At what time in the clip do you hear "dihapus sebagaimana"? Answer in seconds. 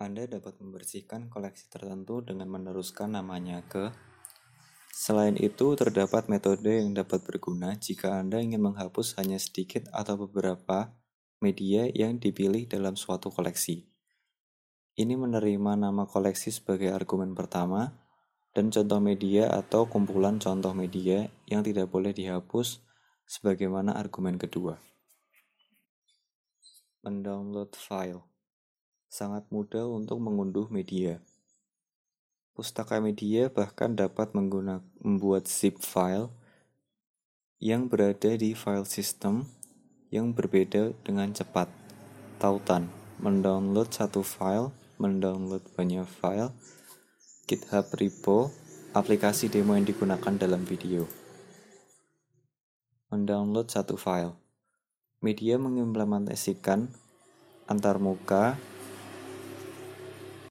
22.16-23.96